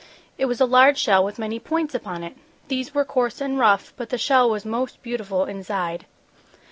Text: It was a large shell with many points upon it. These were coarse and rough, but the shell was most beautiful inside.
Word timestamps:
It 0.39 0.45
was 0.45 0.59
a 0.59 0.65
large 0.65 0.97
shell 0.97 1.23
with 1.23 1.37
many 1.37 1.59
points 1.59 1.93
upon 1.93 2.23
it. 2.23 2.35
These 2.69 2.95
were 2.95 3.05
coarse 3.05 3.39
and 3.39 3.59
rough, 3.59 3.93
but 3.97 4.09
the 4.09 4.17
shell 4.17 4.49
was 4.49 4.65
most 4.65 4.99
beautiful 5.03 5.45
inside. 5.45 6.07